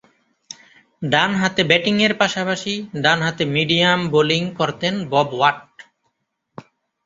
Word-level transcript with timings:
ডানহাতে 1.01 1.61
ব্যাটিংয়ের 1.63 2.13
পাশাপাশি 2.15 2.73
ডানহাতে 3.03 3.43
মিডিয়াম 3.55 3.99
বোলিং 4.13 4.41
করতেন 4.59 4.93
বব 5.11 5.29
ওয়াট। 5.33 5.61